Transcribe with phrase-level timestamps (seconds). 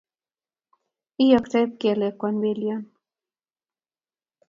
[1.23, 2.81] lyoktoi kiplekwa belion